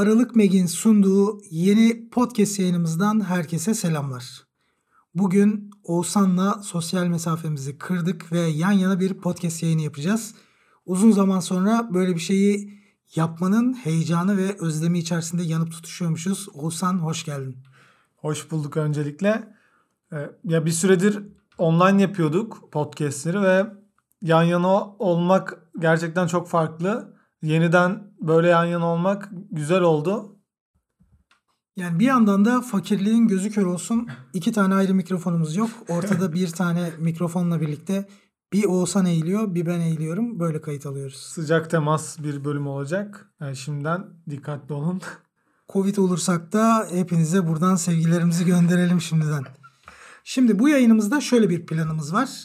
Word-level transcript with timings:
Aralık 0.00 0.36
Meg'in 0.36 0.66
sunduğu 0.66 1.40
yeni 1.50 2.08
podcast 2.10 2.58
yayınımızdan 2.58 3.24
herkese 3.24 3.74
selamlar. 3.74 4.44
Bugün 5.14 5.70
Oğuzhan'la 5.84 6.62
sosyal 6.62 7.06
mesafemizi 7.06 7.78
kırdık 7.78 8.32
ve 8.32 8.38
yan 8.40 8.72
yana 8.72 9.00
bir 9.00 9.14
podcast 9.14 9.62
yayını 9.62 9.82
yapacağız. 9.82 10.34
Uzun 10.86 11.10
zaman 11.10 11.40
sonra 11.40 11.88
böyle 11.94 12.14
bir 12.14 12.20
şeyi 12.20 12.80
yapmanın 13.14 13.72
heyecanı 13.72 14.36
ve 14.36 14.56
özlemi 14.60 14.98
içerisinde 14.98 15.42
yanıp 15.42 15.72
tutuşuyormuşuz. 15.72 16.48
Oğuzhan 16.54 16.98
hoş 16.98 17.24
geldin. 17.24 17.56
Hoş 18.16 18.50
bulduk 18.50 18.76
öncelikle. 18.76 19.54
Ee, 20.12 20.30
ya 20.44 20.66
bir 20.66 20.70
süredir 20.70 21.22
online 21.58 22.02
yapıyorduk 22.02 22.72
podcastleri 22.72 23.42
ve 23.42 23.66
yan 24.22 24.42
yana 24.42 24.84
olmak 24.84 25.62
gerçekten 25.78 26.26
çok 26.26 26.48
farklı. 26.48 27.19
Yeniden 27.42 28.12
böyle 28.20 28.48
yan 28.48 28.64
yana 28.64 28.86
olmak 28.86 29.28
güzel 29.50 29.80
oldu. 29.80 30.36
Yani 31.76 31.98
bir 31.98 32.04
yandan 32.04 32.44
da 32.44 32.60
fakirliğin 32.60 33.28
gözü 33.28 33.50
kör 33.50 33.66
olsun. 33.66 34.08
İki 34.32 34.52
tane 34.52 34.74
ayrı 34.74 34.94
mikrofonumuz 34.94 35.56
yok. 35.56 35.70
Ortada 35.88 36.32
bir 36.34 36.48
tane 36.48 36.90
mikrofonla 36.98 37.60
birlikte 37.60 38.08
bir 38.52 38.64
Oğuzhan 38.64 39.06
eğiliyor, 39.06 39.54
bir 39.54 39.66
ben 39.66 39.80
eğiliyorum. 39.80 40.40
Böyle 40.40 40.60
kayıt 40.60 40.86
alıyoruz. 40.86 41.16
Sıcak 41.16 41.70
temas 41.70 42.18
bir 42.18 42.44
bölüm 42.44 42.66
olacak. 42.66 43.32
Yani 43.40 43.56
şimdiden 43.56 44.06
dikkatli 44.30 44.74
olun. 44.74 45.00
Covid 45.68 45.96
olursak 45.96 46.52
da 46.52 46.86
hepinize 46.90 47.48
buradan 47.48 47.76
sevgilerimizi 47.76 48.44
gönderelim 48.44 49.00
şimdiden. 49.00 49.44
Şimdi 50.24 50.58
bu 50.58 50.68
yayınımızda 50.68 51.20
şöyle 51.20 51.50
bir 51.50 51.66
planımız 51.66 52.14
var. 52.14 52.44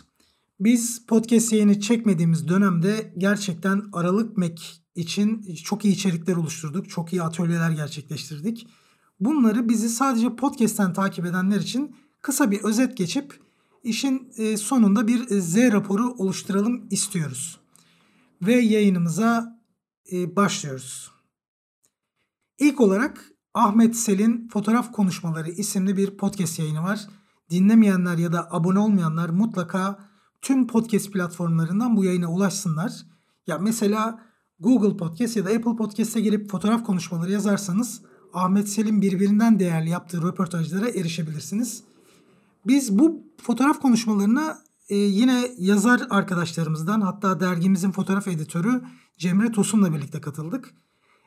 Biz 0.59 1.05
podcast 1.05 1.53
yayını 1.53 1.79
çekmediğimiz 1.79 2.47
dönemde 2.47 3.13
gerçekten 3.17 3.83
Aralık 3.93 4.37
Mek 4.37 4.84
için 4.95 5.55
çok 5.55 5.85
iyi 5.85 5.93
içerikler 5.93 6.35
oluşturduk. 6.35 6.89
Çok 6.89 7.13
iyi 7.13 7.23
atölyeler 7.23 7.71
gerçekleştirdik. 7.71 8.67
Bunları 9.19 9.69
bizi 9.69 9.89
sadece 9.89 10.35
podcast'ten 10.35 10.93
takip 10.93 11.25
edenler 11.25 11.59
için 11.59 11.95
kısa 12.21 12.51
bir 12.51 12.63
özet 12.63 12.97
geçip 12.97 13.39
işin 13.83 14.31
e, 14.37 14.57
sonunda 14.57 15.07
bir 15.07 15.31
e, 15.31 15.41
Z 15.41 15.57
raporu 15.57 16.13
oluşturalım 16.17 16.87
istiyoruz. 16.91 17.59
Ve 18.41 18.53
yayınımıza 18.55 19.59
e, 20.11 20.35
başlıyoruz. 20.35 21.11
İlk 22.59 22.81
olarak 22.81 23.31
Ahmet 23.53 23.95
Sel'in 23.95 24.47
Fotoğraf 24.47 24.91
Konuşmaları 24.91 25.49
isimli 25.49 25.97
bir 25.97 26.17
podcast 26.17 26.59
yayını 26.59 26.83
var. 26.83 27.07
Dinlemeyenler 27.49 28.17
ya 28.17 28.33
da 28.33 28.47
abone 28.51 28.79
olmayanlar 28.79 29.29
mutlaka 29.29 29.99
tüm 30.41 30.67
podcast 30.67 31.11
platformlarından 31.11 31.97
bu 31.97 32.05
yayına 32.05 32.31
ulaşsınlar. 32.31 33.05
Ya 33.47 33.57
mesela 33.57 34.24
Google 34.59 34.97
Podcast 34.97 35.37
ya 35.37 35.45
da 35.45 35.49
Apple 35.49 35.75
Podcast'e 35.75 36.21
gelip 36.21 36.51
fotoğraf 36.51 36.83
konuşmaları 36.83 37.31
yazarsanız 37.31 38.01
Ahmet 38.33 38.69
Sel'in 38.69 39.01
birbirinden 39.01 39.59
değerli 39.59 39.89
yaptığı 39.89 40.21
röportajlara 40.21 40.89
erişebilirsiniz. 40.89 41.83
Biz 42.67 42.99
bu 42.99 43.23
fotoğraf 43.41 43.81
konuşmalarına 43.81 44.57
e, 44.89 44.95
yine 44.95 45.51
yazar 45.57 46.01
arkadaşlarımızdan 46.09 47.01
hatta 47.01 47.39
dergimizin 47.39 47.91
fotoğraf 47.91 48.27
editörü 48.27 48.81
Cemre 49.17 49.51
Tosun'la 49.51 49.93
birlikte 49.93 50.21
katıldık. 50.21 50.73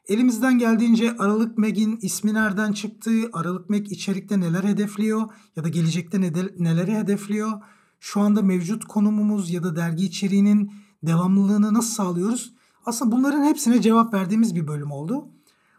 Elimizden 0.08 0.58
geldiğince 0.58 1.16
Aralık 1.18 1.58
Meg'in 1.58 1.98
ismi 2.02 2.34
nereden 2.34 2.72
çıktı, 2.72 3.10
Aralık 3.32 3.70
Meg 3.70 3.92
içerikte 3.92 4.40
neler 4.40 4.64
hedefliyor 4.64 5.28
ya 5.56 5.64
da 5.64 5.68
gelecekte 5.68 6.20
neleri 6.58 6.94
hedefliyor, 6.94 7.52
şu 8.00 8.20
anda 8.20 8.42
mevcut 8.42 8.84
konumumuz 8.84 9.50
ya 9.50 9.62
da 9.62 9.76
dergi 9.76 10.04
içeriğinin 10.04 10.72
devamlılığını 11.02 11.74
nasıl 11.74 11.94
sağlıyoruz? 11.94 12.57
Aslında 12.88 13.16
bunların 13.16 13.44
hepsine 13.44 13.80
cevap 13.82 14.14
verdiğimiz 14.14 14.54
bir 14.54 14.68
bölüm 14.68 14.90
oldu. 14.90 15.28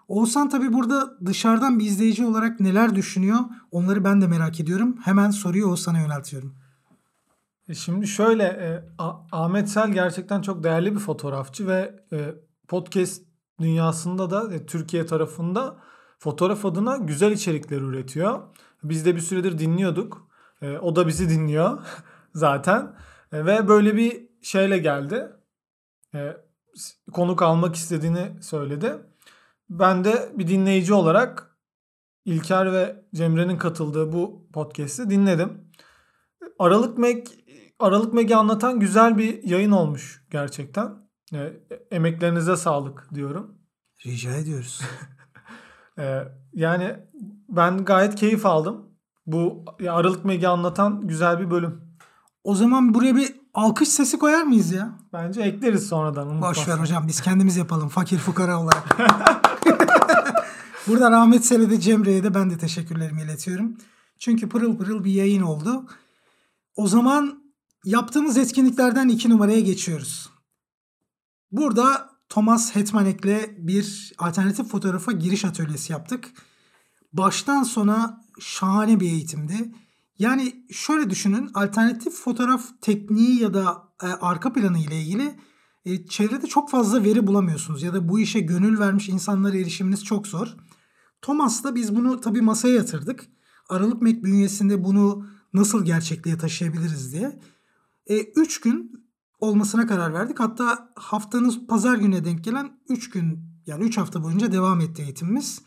Oğuzhan 0.07 0.49
tabi 0.49 0.73
burada 0.73 1.17
dışarıdan 1.25 1.79
bir 1.79 1.85
izleyici 1.85 2.25
olarak 2.25 2.59
neler 2.59 2.95
düşünüyor 2.95 3.39
onları 3.71 4.03
ben 4.03 4.21
de 4.21 4.27
merak 4.27 4.59
ediyorum. 4.59 4.97
Hemen 5.03 5.29
soruyu 5.29 5.67
Oğuzhan'a 5.67 5.99
yöneltiyorum. 5.99 6.55
E 7.69 7.73
şimdi 7.73 8.07
şöyle 8.07 8.43
e, 8.43 8.83
Ahmet 9.31 9.69
Sel 9.69 9.91
gerçekten 9.91 10.41
çok 10.41 10.63
değerli 10.63 10.95
bir 10.95 10.99
fotoğrafçı 10.99 11.67
ve 11.67 11.95
e, 12.13 12.35
podcast 12.67 13.23
dünyasında 13.61 14.29
da 14.29 14.53
e, 14.53 14.65
Türkiye 14.65 15.05
tarafında 15.05 15.77
fotoğraf 16.19 16.65
adına 16.65 16.97
güzel 16.97 17.31
içerikler 17.31 17.81
üretiyor. 17.81 18.39
Biz 18.83 19.05
de 19.05 19.15
bir 19.15 19.21
süredir 19.21 19.59
dinliyorduk. 19.59 20.27
E, 20.61 20.77
o 20.77 20.95
da 20.95 21.07
bizi 21.07 21.29
dinliyor 21.29 21.79
zaten. 22.33 22.95
E, 23.31 23.45
ve 23.45 23.67
böyle 23.67 23.95
bir 23.95 24.29
şeyle 24.41 24.77
geldi. 24.77 25.31
E, 26.15 26.48
konuk 27.13 27.41
almak 27.41 27.75
istediğini 27.75 28.43
söyledi. 28.43 28.93
Ben 29.69 30.03
de 30.03 30.31
bir 30.35 30.47
dinleyici 30.47 30.93
olarak 30.93 31.57
İlker 32.25 32.73
ve 32.73 33.05
Cemre'nin 33.15 33.57
katıldığı 33.57 34.11
bu 34.11 34.47
podcast'i 34.53 35.09
dinledim. 35.09 35.71
Aralık 36.59 36.97
Meg 36.97 37.27
Aralık 37.79 38.13
Meg'i 38.13 38.35
anlatan 38.35 38.79
güzel 38.79 39.17
bir 39.17 39.43
yayın 39.43 39.71
olmuş 39.71 40.25
gerçekten. 40.31 41.09
E, 41.33 41.53
emeklerinize 41.91 42.55
sağlık 42.55 43.07
diyorum. 43.13 43.57
Rica 44.05 44.35
ediyoruz. 44.35 44.81
e, 45.99 46.23
yani 46.53 46.95
ben 47.49 47.85
gayet 47.85 48.15
keyif 48.15 48.45
aldım. 48.45 48.89
Bu 49.25 49.65
Aralık 49.89 50.25
Meg'i 50.25 50.47
anlatan 50.47 51.07
güzel 51.07 51.39
bir 51.39 51.51
bölüm. 51.51 51.81
O 52.43 52.55
zaman 52.55 52.93
buraya 52.93 53.15
bir 53.15 53.38
alkış 53.59 53.89
sesi 53.89 54.19
koyar 54.19 54.43
mıyız 54.43 54.71
ya? 54.71 54.91
Bence 55.13 55.41
ekleriz 55.41 55.87
sonradan. 55.87 56.41
Boş 56.41 56.67
ver 56.67 56.77
hocam 56.77 57.07
biz 57.07 57.21
kendimiz 57.21 57.57
yapalım 57.57 57.89
fakir 57.89 58.17
fukara 58.17 58.61
olarak. 58.61 58.97
Buradan 60.87 61.11
Ahmet 61.11 61.45
Sele'de 61.45 61.79
Cemre'ye 61.79 62.23
de 62.23 62.33
ben 62.33 62.49
de 62.49 62.57
teşekkürlerimi 62.57 63.21
iletiyorum. 63.21 63.77
Çünkü 64.19 64.49
pırıl 64.49 64.77
pırıl 64.77 65.03
bir 65.03 65.11
yayın 65.11 65.41
oldu. 65.41 65.85
O 66.75 66.87
zaman 66.87 67.43
yaptığımız 67.85 68.37
etkinliklerden 68.37 69.07
iki 69.07 69.29
numaraya 69.29 69.59
geçiyoruz. 69.59 70.29
Burada 71.51 72.09
Thomas 72.29 72.75
Hetmanek'le 72.75 73.57
bir 73.57 74.13
alternatif 74.17 74.67
fotoğrafa 74.67 75.11
giriş 75.11 75.45
atölyesi 75.45 75.93
yaptık. 75.93 76.31
Baştan 77.13 77.63
sona 77.63 78.25
şahane 78.39 78.99
bir 78.99 79.05
eğitimdi. 79.11 79.71
Yani 80.19 80.65
şöyle 80.71 81.09
düşünün 81.09 81.49
alternatif 81.53 82.13
fotoğraf 82.13 82.81
tekniği 82.81 83.41
ya 83.41 83.53
da 83.53 83.89
e, 84.03 84.07
arka 84.07 84.53
planı 84.53 84.79
ile 84.79 85.01
ilgili 85.01 85.39
e, 85.85 86.05
çevrede 86.05 86.47
çok 86.47 86.69
fazla 86.69 87.03
veri 87.03 87.27
bulamıyorsunuz 87.27 87.83
ya 87.83 87.93
da 87.93 88.09
bu 88.09 88.19
işe 88.19 88.39
gönül 88.39 88.79
vermiş 88.79 89.09
insanlara 89.09 89.57
erişiminiz 89.57 90.03
çok 90.03 90.27
zor. 90.27 90.55
Thomas'la 91.21 91.75
biz 91.75 91.95
bunu 91.95 92.21
tabii 92.21 92.41
masaya 92.41 92.75
yatırdık. 92.75 93.25
Aralık 93.69 94.01
Mac 94.01 94.23
bünyesinde 94.23 94.83
bunu 94.83 95.25
nasıl 95.53 95.85
gerçekliğe 95.85 96.37
taşıyabiliriz 96.37 97.13
diye. 97.13 97.39
3 98.35 98.57
e, 98.57 98.69
gün 98.69 99.05
olmasına 99.39 99.87
karar 99.87 100.13
verdik. 100.13 100.39
Hatta 100.39 100.91
haftanın 100.95 101.67
pazar 101.67 101.95
gününe 101.95 102.25
denk 102.25 102.43
gelen 102.43 102.79
3 102.89 103.09
gün 103.09 103.39
yani 103.65 103.83
3 103.83 103.97
hafta 103.97 104.23
boyunca 104.23 104.51
devam 104.51 104.81
etti 104.81 105.01
eğitimimiz. 105.01 105.61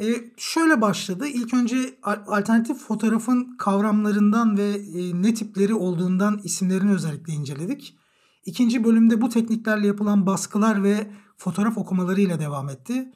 E, 0.00 0.04
şöyle 0.36 0.80
başladı. 0.80 1.26
İlk 1.26 1.54
önce 1.54 1.98
alternatif 2.26 2.78
fotoğrafın 2.78 3.56
kavramlarından 3.58 4.58
ve 4.58 4.70
e, 4.70 5.22
ne 5.22 5.34
tipleri 5.34 5.74
olduğundan 5.74 6.40
isimlerini 6.44 6.92
özellikle 6.92 7.32
inceledik. 7.32 7.98
İkinci 8.44 8.84
bölümde 8.84 9.20
bu 9.20 9.28
tekniklerle 9.28 9.86
yapılan 9.86 10.26
baskılar 10.26 10.82
ve 10.82 11.10
fotoğraf 11.36 11.78
okumalarıyla 11.78 12.40
devam 12.40 12.68
etti. 12.68 13.12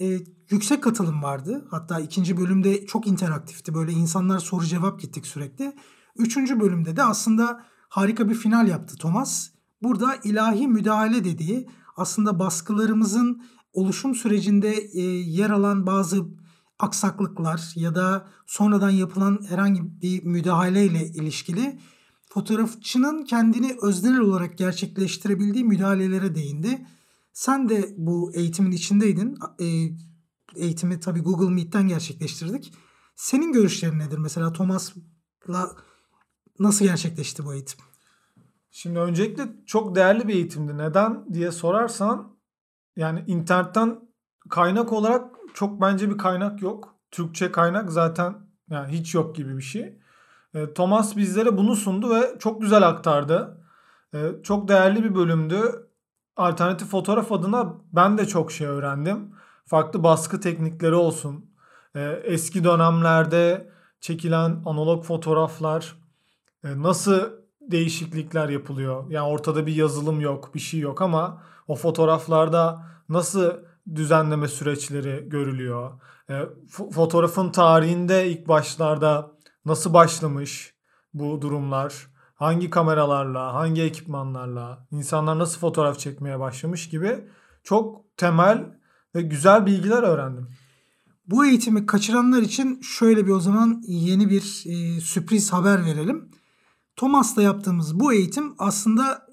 E, 0.00 0.18
yüksek 0.50 0.82
katılım 0.82 1.22
vardı. 1.22 1.68
Hatta 1.70 2.00
ikinci 2.00 2.36
bölümde 2.36 2.86
çok 2.86 3.06
interaktifti. 3.06 3.74
Böyle 3.74 3.92
insanlar 3.92 4.38
soru 4.38 4.64
cevap 4.64 5.00
gittik 5.00 5.26
sürekli. 5.26 5.72
Üçüncü 6.16 6.60
bölümde 6.60 6.96
de 6.96 7.02
aslında 7.02 7.64
harika 7.88 8.28
bir 8.28 8.34
final 8.34 8.68
yaptı 8.68 8.96
Thomas. 8.96 9.48
Burada 9.82 10.16
ilahi 10.24 10.68
müdahale 10.68 11.24
dediği 11.24 11.68
aslında 11.96 12.38
baskılarımızın 12.38 13.42
oluşum 13.76 14.14
sürecinde 14.14 14.74
e, 14.92 15.00
yer 15.02 15.50
alan 15.50 15.86
bazı 15.86 16.24
aksaklıklar 16.78 17.72
ya 17.74 17.94
da 17.94 18.28
sonradan 18.46 18.90
yapılan 18.90 19.46
herhangi 19.48 20.02
bir 20.02 20.24
müdahaleyle 20.24 21.06
ilişkili 21.06 21.78
fotoğrafçının 22.28 23.24
kendini 23.24 23.76
öznel 23.82 24.18
olarak 24.18 24.58
gerçekleştirebildiği 24.58 25.64
müdahalelere 25.64 26.34
değindi. 26.34 26.86
Sen 27.32 27.68
de 27.68 27.94
bu 27.96 28.32
eğitimin 28.34 28.72
içindeydin. 28.72 29.38
E, 29.60 29.66
eğitimi 30.56 31.00
tabii 31.00 31.20
Google 31.20 31.54
Meet'ten 31.54 31.88
gerçekleştirdik. 31.88 32.72
Senin 33.16 33.52
görüşlerin 33.52 33.98
nedir? 33.98 34.18
Mesela 34.18 34.52
Thomas'la 34.52 35.76
nasıl 36.58 36.84
gerçekleşti 36.84 37.44
bu 37.44 37.54
eğitim? 37.54 37.80
Şimdi 38.70 38.98
öncelikle 38.98 39.48
çok 39.66 39.96
değerli 39.96 40.28
bir 40.28 40.34
eğitimdi. 40.34 40.78
Neden 40.78 41.34
diye 41.34 41.52
sorarsan 41.52 42.35
yani 42.96 43.24
internetten 43.26 44.00
kaynak 44.50 44.92
olarak 44.92 45.34
çok 45.54 45.80
bence 45.80 46.10
bir 46.10 46.18
kaynak 46.18 46.62
yok. 46.62 46.94
Türkçe 47.10 47.52
kaynak 47.52 47.92
zaten 47.92 48.34
yani 48.70 48.92
hiç 48.92 49.14
yok 49.14 49.36
gibi 49.36 49.56
bir 49.56 49.62
şey. 49.62 49.98
E, 50.54 50.74
Thomas 50.74 51.16
bizlere 51.16 51.56
bunu 51.56 51.76
sundu 51.76 52.10
ve 52.10 52.38
çok 52.38 52.60
güzel 52.60 52.88
aktardı. 52.88 53.64
E, 54.14 54.30
çok 54.42 54.68
değerli 54.68 55.04
bir 55.04 55.14
bölümdü. 55.14 55.88
Alternatif 56.36 56.88
fotoğraf 56.88 57.32
adına 57.32 57.74
ben 57.92 58.18
de 58.18 58.26
çok 58.26 58.52
şey 58.52 58.66
öğrendim. 58.66 59.34
farklı 59.66 60.02
baskı 60.02 60.40
teknikleri 60.40 60.94
olsun. 60.94 61.50
E, 61.94 62.00
eski 62.24 62.64
dönemlerde 62.64 63.70
çekilen 64.00 64.62
analog 64.66 65.04
fotoğraflar 65.04 65.96
e, 66.64 66.82
nasıl 66.82 67.20
değişiklikler 67.60 68.48
yapılıyor? 68.48 69.10
Yani 69.10 69.28
ortada 69.28 69.66
bir 69.66 69.74
yazılım 69.74 70.20
yok, 70.20 70.54
bir 70.54 70.60
şey 70.60 70.80
yok 70.80 71.02
ama 71.02 71.42
o 71.66 71.76
fotoğraflarda 71.76 72.86
nasıl 73.08 73.52
düzenleme 73.94 74.48
süreçleri 74.48 75.28
görülüyor? 75.28 76.00
E, 76.30 76.40
fotoğrafın 76.68 77.50
tarihinde 77.50 78.30
ilk 78.30 78.48
başlarda 78.48 79.30
nasıl 79.64 79.94
başlamış 79.94 80.74
bu 81.14 81.42
durumlar? 81.42 82.06
Hangi 82.34 82.70
kameralarla, 82.70 83.54
hangi 83.54 83.82
ekipmanlarla, 83.82 84.86
insanlar 84.90 85.38
nasıl 85.38 85.60
fotoğraf 85.60 85.98
çekmeye 85.98 86.40
başlamış 86.40 86.88
gibi 86.88 87.24
çok 87.64 88.16
temel 88.16 88.64
ve 89.14 89.22
güzel 89.22 89.66
bilgiler 89.66 90.02
öğrendim. 90.02 90.48
Bu 91.26 91.46
eğitimi 91.46 91.86
kaçıranlar 91.86 92.42
için 92.42 92.80
şöyle 92.80 93.26
bir 93.26 93.30
o 93.30 93.40
zaman 93.40 93.82
yeni 93.86 94.30
bir 94.30 94.64
e, 94.66 95.00
sürpriz 95.00 95.52
haber 95.52 95.84
verelim. 95.84 96.30
Thomas'ta 96.96 97.42
yaptığımız 97.42 98.00
bu 98.00 98.12
eğitim 98.12 98.54
aslında 98.58 99.25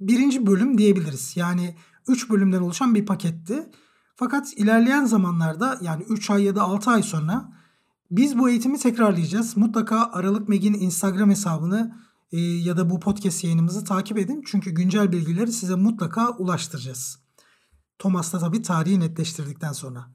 birinci 0.00 0.46
bölüm 0.46 0.78
diyebiliriz. 0.78 1.32
Yani 1.36 1.76
3 2.08 2.30
bölümden 2.30 2.60
oluşan 2.60 2.94
bir 2.94 3.06
paketti. 3.06 3.70
Fakat 4.16 4.52
ilerleyen 4.56 5.04
zamanlarda 5.04 5.78
yani 5.82 6.02
3 6.02 6.30
ay 6.30 6.42
ya 6.42 6.56
da 6.56 6.62
6 6.62 6.90
ay 6.90 7.02
sonra 7.02 7.52
biz 8.10 8.38
bu 8.38 8.50
eğitimi 8.50 8.78
tekrarlayacağız. 8.78 9.56
Mutlaka 9.56 10.10
Aralık 10.12 10.48
Meg'in 10.48 10.74
Instagram 10.74 11.30
hesabını 11.30 11.94
e, 12.32 12.40
ya 12.40 12.76
da 12.76 12.90
bu 12.90 13.00
podcast 13.00 13.44
yayınımızı 13.44 13.84
takip 13.84 14.18
edin. 14.18 14.42
Çünkü 14.46 14.70
güncel 14.70 15.12
bilgileri 15.12 15.52
size 15.52 15.74
mutlaka 15.74 16.30
ulaştıracağız. 16.30 17.18
Thomas'ta 17.98 18.38
tabii 18.38 18.62
tarihi 18.62 19.00
netleştirdikten 19.00 19.72
sonra. 19.72 20.06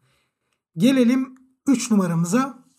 Gelelim 0.78 1.36
3 1.68 1.92
numaramıza. 1.92 2.69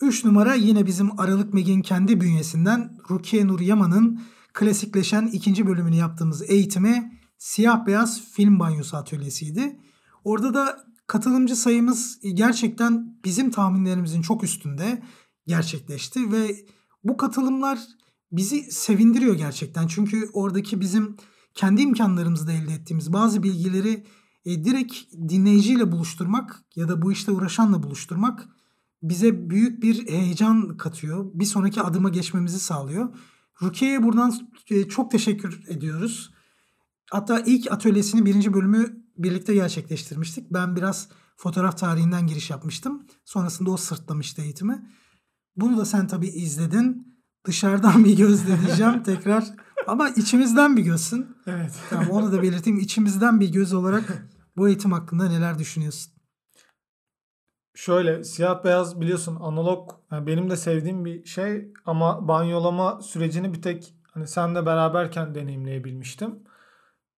3 0.00 0.24
numara 0.24 0.54
yine 0.54 0.86
bizim 0.86 1.20
Aralık 1.20 1.54
Meg'in 1.54 1.82
kendi 1.82 2.20
bünyesinden 2.20 2.98
Rukiye 3.10 3.46
Nur 3.46 3.60
Yaman'ın 3.60 4.20
klasikleşen 4.54 5.26
ikinci 5.26 5.66
bölümünü 5.66 5.96
yaptığımız 5.96 6.50
eğitimi 6.50 7.20
siyah 7.38 7.86
beyaz 7.86 8.22
film 8.32 8.60
banyosu 8.60 8.96
atölyesiydi. 8.96 9.80
Orada 10.24 10.54
da 10.54 10.84
katılımcı 11.06 11.56
sayımız 11.56 12.20
gerçekten 12.34 13.18
bizim 13.24 13.50
tahminlerimizin 13.50 14.22
çok 14.22 14.44
üstünde 14.44 15.02
gerçekleşti 15.46 16.32
ve 16.32 16.56
bu 17.04 17.16
katılımlar 17.16 17.78
bizi 18.32 18.62
sevindiriyor 18.72 19.34
gerçekten. 19.34 19.86
Çünkü 19.86 20.30
oradaki 20.32 20.80
bizim 20.80 21.16
kendi 21.54 21.82
imkanlarımızda 21.82 22.52
elde 22.52 22.72
ettiğimiz 22.72 23.12
bazı 23.12 23.42
bilgileri 23.42 24.04
e, 24.44 24.64
direkt 24.64 24.94
dinleyiciyle 25.28 25.92
buluşturmak 25.92 26.64
ya 26.76 26.88
da 26.88 27.02
bu 27.02 27.12
işte 27.12 27.32
uğraşanla 27.32 27.82
buluşturmak 27.82 28.48
bize 29.02 29.50
büyük 29.50 29.82
bir 29.82 30.08
heyecan 30.08 30.76
katıyor. 30.76 31.30
Bir 31.34 31.44
sonraki 31.44 31.82
adıma 31.82 32.08
geçmemizi 32.08 32.60
sağlıyor. 32.60 33.08
Rukiye'ye 33.62 34.02
buradan 34.02 34.32
e, 34.70 34.88
çok 34.88 35.10
teşekkür 35.10 35.64
ediyoruz. 35.68 36.30
Hatta 37.10 37.40
ilk 37.40 37.72
atölyesini 37.72 38.24
birinci 38.24 38.54
bölümü 38.54 39.04
birlikte 39.18 39.54
gerçekleştirmiştik. 39.54 40.50
Ben 40.50 40.76
biraz 40.76 41.08
fotoğraf 41.36 41.78
tarihinden 41.78 42.26
giriş 42.26 42.50
yapmıştım. 42.50 43.06
Sonrasında 43.24 43.70
o 43.70 43.76
sırtlamıştı 43.76 44.42
eğitimi. 44.42 44.90
Bunu 45.56 45.78
da 45.78 45.84
sen 45.84 46.06
tabii 46.06 46.28
izledin. 46.28 47.14
Dışarıdan 47.46 48.04
bir 48.04 48.16
gözle 48.16 48.60
diyeceğim 48.66 49.02
tekrar. 49.02 49.44
Ama 49.86 50.08
içimizden 50.08 50.76
bir 50.76 50.82
gözsün. 50.82 51.26
Evet. 51.46 51.72
Tamam 51.90 52.10
onu 52.10 52.32
da 52.32 52.42
belirteyim. 52.42 52.78
İçimizden 52.78 53.40
bir 53.40 53.52
göz 53.52 53.72
olarak 53.72 54.28
bu 54.56 54.68
eğitim 54.68 54.92
hakkında 54.92 55.28
neler 55.28 55.58
düşünüyorsun? 55.58 56.13
Şöyle 57.74 58.24
siyah 58.24 58.64
beyaz 58.64 59.00
biliyorsun 59.00 59.38
analog 59.40 59.90
yani 60.12 60.26
benim 60.26 60.50
de 60.50 60.56
sevdiğim 60.56 61.04
bir 61.04 61.24
şey 61.24 61.72
ama 61.86 62.28
banyolama 62.28 63.00
sürecini 63.02 63.54
bir 63.54 63.62
tek 63.62 63.94
hani 64.12 64.26
senle 64.26 64.66
beraberken 64.66 65.34
deneyimleyebilmiştim. 65.34 66.38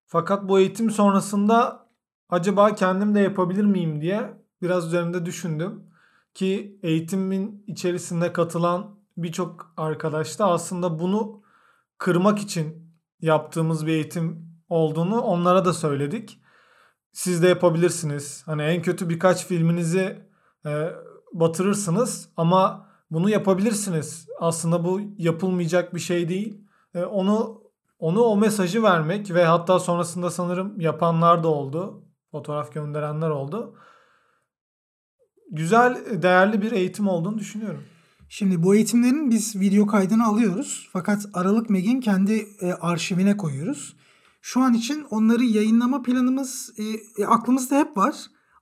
Fakat 0.06 0.48
bu 0.48 0.58
eğitim 0.58 0.90
sonrasında 0.90 1.86
acaba 2.28 2.74
kendim 2.74 3.14
de 3.14 3.20
yapabilir 3.20 3.64
miyim 3.64 4.00
diye 4.00 4.34
biraz 4.62 4.86
üzerinde 4.86 5.26
düşündüm. 5.26 5.82
Ki 6.34 6.78
eğitimin 6.82 7.64
içerisinde 7.66 8.32
katılan 8.32 9.00
birçok 9.16 9.74
arkadaş 9.76 10.38
da 10.38 10.46
aslında 10.46 10.98
bunu 10.98 11.42
kırmak 11.98 12.38
için 12.38 12.92
yaptığımız 13.20 13.86
bir 13.86 13.92
eğitim 13.92 14.46
olduğunu 14.68 15.20
onlara 15.20 15.64
da 15.64 15.72
söyledik. 15.72 16.40
Siz 17.12 17.42
de 17.42 17.48
yapabilirsiniz. 17.48 18.42
Hani 18.46 18.62
en 18.62 18.82
kötü 18.82 19.08
birkaç 19.08 19.46
filminizi 19.46 20.25
e, 20.66 20.92
batırırsınız 21.32 22.28
ama 22.36 22.88
bunu 23.10 23.30
yapabilirsiniz. 23.30 24.28
Aslında 24.40 24.84
bu 24.84 25.00
yapılmayacak 25.18 25.94
bir 25.94 26.00
şey 26.00 26.28
değil. 26.28 26.60
E, 26.94 27.04
onu 27.04 27.62
onu 27.98 28.22
o 28.22 28.36
mesajı 28.36 28.82
vermek 28.82 29.34
ve 29.34 29.44
hatta 29.44 29.78
sonrasında 29.78 30.30
sanırım 30.30 30.80
yapanlar 30.80 31.42
da 31.42 31.48
oldu. 31.48 32.04
Fotoğraf 32.30 32.72
gönderenler 32.72 33.30
oldu. 33.30 33.74
Güzel, 35.50 36.22
değerli 36.22 36.62
bir 36.62 36.72
eğitim 36.72 37.08
olduğunu 37.08 37.38
düşünüyorum. 37.38 37.82
Şimdi 38.28 38.62
bu 38.62 38.74
eğitimlerin 38.74 39.30
biz 39.30 39.60
video 39.60 39.86
kaydını 39.86 40.26
alıyoruz. 40.26 40.88
Fakat 40.92 41.26
Aralık 41.34 41.70
Meg'in 41.70 42.00
kendi 42.00 42.46
e, 42.60 42.72
arşivine 42.72 43.36
koyuyoruz. 43.36 43.96
Şu 44.40 44.60
an 44.60 44.74
için 44.74 45.06
onları 45.10 45.44
yayınlama 45.44 46.02
planımız 46.02 46.72
e, 46.78 46.82
e, 47.22 47.26
aklımızda 47.26 47.78
hep 47.78 47.96
var. 47.96 48.14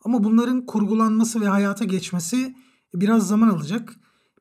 Ama 0.04 0.24
bunların 0.24 0.66
kurgulanması 0.66 1.40
ve 1.40 1.48
hayata 1.48 1.84
geçmesi 1.84 2.56
biraz 2.94 3.28
zaman 3.28 3.48
alacak. 3.48 3.96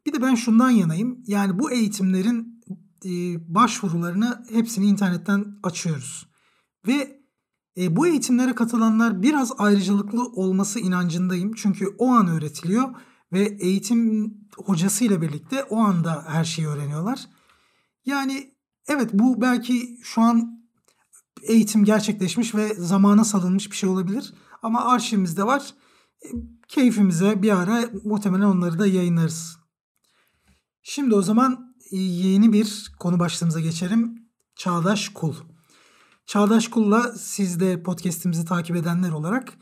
Bir 0.06 0.14
de 0.14 0.22
ben 0.22 0.36
şundan 0.36 0.70
yanayım. 0.70 1.24
Yani 1.28 1.60
bu 1.60 1.72
eğitimlerin 1.72 2.62
e, 3.06 3.10
başvurularını 3.56 4.46
hepsini 4.50 4.86
internetten 4.86 5.46
açıyoruz. 5.64 6.28
Ve 6.88 7.24
e, 7.78 7.96
bu 7.96 8.08
eğitimlere 8.08 8.56
katılanlar 8.56 9.22
biraz 9.22 9.52
ayrıcalıklı 9.58 10.24
olması 10.24 10.80
inancındayım. 10.80 11.54
Çünkü 11.54 11.88
o 11.98 12.08
an 12.08 12.28
öğretiliyor 12.28 12.90
ve 13.34 13.58
eğitim 13.60 14.34
hocasıyla 14.58 15.22
birlikte 15.22 15.64
o 15.64 15.78
anda 15.78 16.26
her 16.28 16.44
şeyi 16.44 16.68
öğreniyorlar. 16.68 17.20
Yani 18.06 18.54
evet 18.88 19.10
bu 19.14 19.42
belki 19.42 19.98
şu 20.04 20.22
an 20.22 20.64
eğitim 21.44 21.86
gerçekleşmiş 21.86 22.56
ve 22.56 22.74
zamana 22.74 23.24
salınmış 23.24 23.72
bir 23.72 23.76
şey 23.76 23.90
olabilir. 23.90 24.34
Ama 24.64 24.86
arşivimizde 24.86 25.44
var. 25.44 25.74
E, 26.26 26.28
keyfimize 26.68 27.42
bir 27.42 27.62
ara 27.62 27.90
muhtemelen 28.04 28.46
onları 28.46 28.80
da 28.80 28.88
yayınlarız. 28.88 29.58
Şimdi 30.84 31.16
o 31.16 31.22
zaman 31.22 31.76
e, 31.92 31.98
yeni 31.98 32.54
bir 32.54 32.92
konu 33.00 33.20
başlığımıza 33.20 33.60
geçelim. 33.60 34.28
Çağdaş 34.56 35.10
Kul. 35.10 35.36
Çağdaş 36.26 36.68
Kul'la 36.68 37.14
siz 37.18 37.60
de 37.60 37.84
podcast'imizi 37.84 38.46
takip 38.46 38.76
edenler 38.76 39.12
olarak 39.12 39.54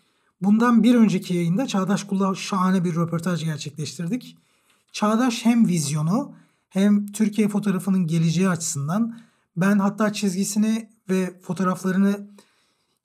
bundan 0.41 0.83
bir 0.83 0.95
önceki 0.95 1.33
yayında 1.33 1.67
Çağdaş 1.67 2.03
Kul'la 2.03 2.35
şahane 2.35 2.83
bir 2.83 2.95
röportaj 2.95 3.43
gerçekleştirdik. 3.43 4.37
Çağdaş 4.91 5.45
hem 5.45 5.67
vizyonu 5.67 6.35
hem 6.69 7.05
Türkiye 7.05 7.47
fotoğrafının 7.47 8.07
geleceği 8.07 8.49
açısından 8.49 9.19
ben 9.57 9.79
hatta 9.79 10.13
çizgisini 10.13 10.89
ve 11.09 11.39
fotoğraflarını 11.41 12.27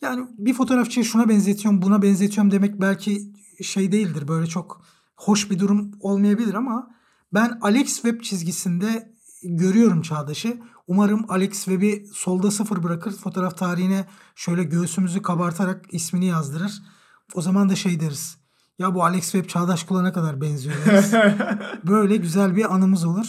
yani 0.00 0.26
bir 0.38 0.54
fotoğrafçıya 0.54 1.04
şuna 1.04 1.28
benzetiyorum 1.28 1.82
buna 1.82 2.02
benzetiyorum 2.02 2.50
demek 2.50 2.80
belki 2.80 3.32
şey 3.62 3.92
değildir 3.92 4.28
böyle 4.28 4.46
çok 4.46 4.82
hoş 5.16 5.50
bir 5.50 5.58
durum 5.58 5.90
olmayabilir 6.00 6.54
ama 6.54 6.90
ben 7.34 7.58
Alex 7.62 7.94
Web 7.94 8.20
çizgisinde 8.20 9.16
görüyorum 9.42 10.02
Çağdaş'ı. 10.02 10.58
Umarım 10.86 11.24
Alex 11.28 11.64
Web'i 11.64 12.06
solda 12.12 12.50
sıfır 12.50 12.82
bırakır. 12.82 13.12
Fotoğraf 13.12 13.58
tarihine 13.58 14.06
şöyle 14.34 14.64
göğsümüzü 14.64 15.22
kabartarak 15.22 15.84
ismini 15.94 16.26
yazdırır. 16.26 16.82
O 17.34 17.42
zaman 17.42 17.68
da 17.68 17.76
şey 17.76 18.00
deriz. 18.00 18.38
Ya 18.78 18.94
bu 18.94 19.04
Alex 19.04 19.32
Web 19.32 19.48
Çağdaş 19.50 19.84
Kul'a 19.84 20.12
kadar 20.12 20.40
benziyor 20.40 20.76
deriz. 20.86 21.12
Böyle 21.84 22.16
güzel 22.16 22.56
bir 22.56 22.74
anımız 22.74 23.04
olur. 23.04 23.26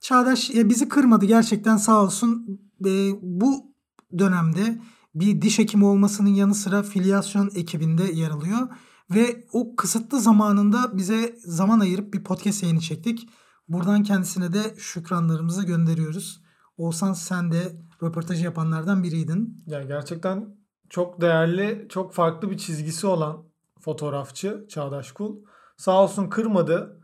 Çağdaş 0.00 0.50
ya 0.50 0.68
bizi 0.68 0.88
kırmadı 0.88 1.26
gerçekten 1.26 1.76
sağ 1.76 2.02
olsun. 2.02 2.60
E, 2.86 3.10
bu 3.22 3.74
dönemde 4.18 4.80
bir 5.14 5.42
diş 5.42 5.58
hekimi 5.58 5.84
olmasının 5.84 6.28
yanı 6.28 6.54
sıra 6.54 6.82
filyasyon 6.82 7.50
ekibinde 7.54 8.02
yer 8.02 8.30
alıyor. 8.30 8.68
Ve 9.10 9.44
o 9.52 9.76
kısıtlı 9.76 10.20
zamanında 10.20 10.96
bize 10.96 11.36
zaman 11.44 11.80
ayırıp 11.80 12.14
bir 12.14 12.24
podcast 12.24 12.62
yayını 12.62 12.80
çektik. 12.80 13.28
Buradan 13.68 14.02
kendisine 14.02 14.52
de 14.52 14.74
şükranlarımızı 14.78 15.66
gönderiyoruz. 15.66 16.42
Olsan 16.76 17.12
sen 17.12 17.52
de 17.52 17.80
röportajı 18.02 18.44
yapanlardan 18.44 19.02
biriydin. 19.02 19.64
Ya 19.66 19.82
gerçekten 19.82 20.56
çok 20.88 21.20
değerli, 21.20 21.86
çok 21.88 22.14
farklı 22.14 22.50
bir 22.50 22.58
çizgisi 22.58 23.06
olan 23.06 23.44
fotoğrafçı 23.80 24.66
Çağdaş 24.68 25.12
Kul. 25.12 25.36
Sağ 25.76 26.02
olsun 26.02 26.28
kırmadı. 26.28 27.00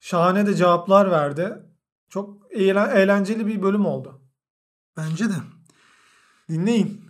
Şahane 0.00 0.46
de 0.46 0.54
cevaplar 0.54 1.10
verdi. 1.10 1.62
Çok 2.08 2.52
eğlenceli 2.52 3.46
bir 3.46 3.62
bölüm 3.62 3.86
oldu. 3.86 4.20
Bence 4.96 5.28
de. 5.28 5.34
Dinleyin. 6.48 7.04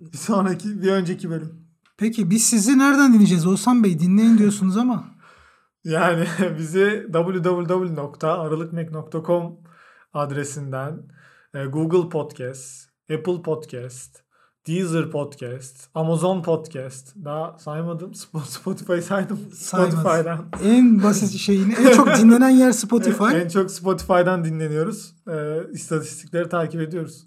Bir 0.00 0.18
sonraki, 0.18 0.82
bir 0.82 0.92
önceki 0.92 1.30
bölüm. 1.30 1.68
Peki 1.96 2.30
biz 2.30 2.46
sizi 2.46 2.78
nereden 2.78 3.12
dinleyeceğiz? 3.12 3.46
Oğuzhan 3.46 3.84
Bey 3.84 3.98
dinleyin 3.98 4.38
diyorsunuz 4.38 4.76
ama. 4.76 5.04
Yani 5.84 6.26
bizi 6.58 7.06
www.aralıkmek.com 7.12 9.56
adresinden 10.12 11.02
e, 11.54 11.64
Google 11.64 12.08
Podcast, 12.08 12.88
Apple 13.10 13.42
Podcast, 13.42 14.22
Deezer 14.66 15.10
Podcast, 15.10 15.88
Amazon 15.94 16.42
Podcast. 16.42 17.16
Daha 17.24 17.58
saymadım. 17.58 18.14
Spotify 18.44 19.00
saydım. 19.00 19.38
Spotify'dan. 19.54 20.48
En 20.64 21.02
basit 21.02 21.30
şeyini, 21.30 21.74
en 21.74 21.92
çok 21.92 22.16
dinlenen 22.16 22.50
yer 22.50 22.72
Spotify. 22.82 23.24
en, 23.24 23.34
en 23.40 23.48
çok 23.48 23.70
Spotify'dan 23.70 24.44
dinleniyoruz. 24.44 25.14
E, 25.28 25.62
istatistikleri 25.72 26.48
takip 26.48 26.80
ediyoruz. 26.80 27.26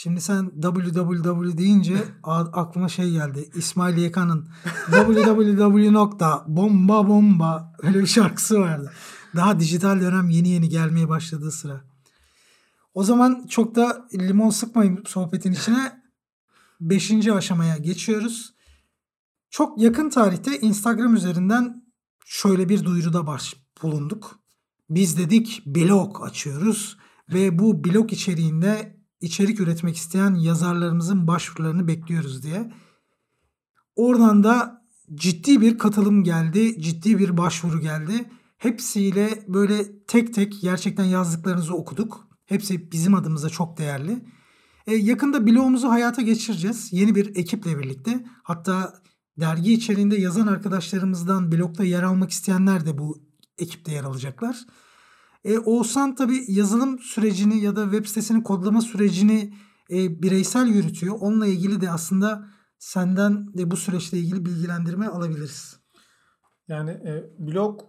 Şimdi 0.00 0.20
sen 0.20 0.50
www 0.62 1.58
deyince 1.58 2.04
aklıma 2.52 2.88
şey 2.88 3.10
geldi. 3.10 3.50
İsmail 3.54 3.96
Yekan'ın 3.96 4.48
www.bomba 4.90 7.08
bomba 7.08 7.72
öyle 7.82 8.00
bir 8.00 8.06
şarkısı 8.06 8.60
vardı. 8.60 8.92
Daha 9.36 9.60
dijital 9.60 10.00
dönem 10.00 10.30
yeni 10.30 10.48
yeni 10.48 10.68
gelmeye 10.68 11.08
başladığı 11.08 11.50
sıra. 11.50 11.84
O 12.94 13.04
zaman 13.04 13.46
çok 13.48 13.74
da 13.74 14.08
limon 14.14 14.50
sıkmayın 14.50 15.02
sohbetin 15.06 15.52
içine. 15.52 16.02
Beşinci 16.80 17.32
aşamaya 17.32 17.76
geçiyoruz. 17.76 18.54
Çok 19.50 19.80
yakın 19.80 20.10
tarihte 20.10 20.60
Instagram 20.60 21.14
üzerinden 21.14 21.84
şöyle 22.26 22.68
bir 22.68 22.84
duyuruda 22.84 23.26
baş 23.26 23.56
bulunduk. 23.82 24.38
Biz 24.90 25.18
dedik 25.18 25.62
blog 25.66 26.22
açıyoruz 26.22 26.98
ve 27.32 27.58
bu 27.58 27.84
blog 27.84 28.12
içeriğinde 28.12 28.97
içerik 29.20 29.60
üretmek 29.60 29.96
isteyen 29.96 30.34
yazarlarımızın 30.34 31.26
başvurularını 31.26 31.88
bekliyoruz 31.88 32.42
diye. 32.42 32.72
Oradan 33.96 34.44
da 34.44 34.82
ciddi 35.14 35.60
bir 35.60 35.78
katılım 35.78 36.24
geldi, 36.24 36.82
ciddi 36.82 37.18
bir 37.18 37.36
başvuru 37.36 37.80
geldi. 37.80 38.30
Hepsiyle 38.58 39.44
böyle 39.48 40.04
tek 40.06 40.34
tek 40.34 40.60
gerçekten 40.62 41.04
yazdıklarınızı 41.04 41.74
okuduk. 41.74 42.28
Hepsi 42.46 42.92
bizim 42.92 43.14
adımıza 43.14 43.48
çok 43.48 43.78
değerli. 43.78 44.24
E, 44.86 44.94
yakında 44.94 45.46
blogumuzu 45.46 45.88
hayata 45.88 46.22
geçireceğiz. 46.22 46.88
Yeni 46.92 47.14
bir 47.14 47.36
ekiple 47.36 47.78
birlikte. 47.78 48.24
Hatta 48.42 49.02
dergi 49.40 49.72
içeriğinde 49.72 50.16
yazan 50.16 50.46
arkadaşlarımızdan 50.46 51.52
blogda 51.52 51.84
yer 51.84 52.02
almak 52.02 52.30
isteyenler 52.30 52.86
de 52.86 52.98
bu 52.98 53.22
ekipte 53.58 53.92
yer 53.92 54.04
alacaklar. 54.04 54.66
E, 55.44 55.58
Oğuzhan 55.58 56.14
tabi 56.14 56.44
yazılım 56.48 56.98
sürecini 56.98 57.58
ya 57.60 57.76
da 57.76 57.82
web 57.82 58.06
sitesinin 58.06 58.40
kodlama 58.40 58.80
sürecini 58.80 59.54
e, 59.90 60.22
bireysel 60.22 60.66
yürütüyor. 60.66 61.16
Onunla 61.20 61.46
ilgili 61.46 61.80
de 61.80 61.90
aslında 61.90 62.48
senden 62.78 63.58
de 63.58 63.70
bu 63.70 63.76
süreçle 63.76 64.18
ilgili 64.18 64.46
bilgilendirme 64.46 65.06
alabiliriz. 65.06 65.80
Yani 66.68 66.90
e, 66.90 67.30
blog 67.38 67.80